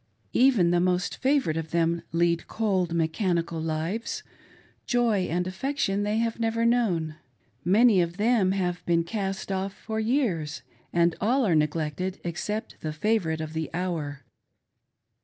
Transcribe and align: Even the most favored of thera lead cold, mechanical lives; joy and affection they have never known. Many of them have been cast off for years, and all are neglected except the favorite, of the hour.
Even 0.33 0.71
the 0.71 0.79
most 0.79 1.17
favored 1.17 1.57
of 1.57 1.69
thera 1.69 2.01
lead 2.11 2.47
cold, 2.47 2.91
mechanical 2.91 3.61
lives; 3.61 4.23
joy 4.87 5.27
and 5.29 5.45
affection 5.45 6.01
they 6.01 6.17
have 6.17 6.39
never 6.39 6.65
known. 6.65 7.17
Many 7.63 8.01
of 8.01 8.17
them 8.17 8.53
have 8.53 8.83
been 8.87 9.03
cast 9.03 9.51
off 9.51 9.73
for 9.75 9.99
years, 9.99 10.63
and 10.91 11.15
all 11.21 11.45
are 11.45 11.53
neglected 11.53 12.19
except 12.23 12.81
the 12.81 12.93
favorite, 12.93 13.41
of 13.41 13.53
the 13.53 13.69
hour. 13.75 14.23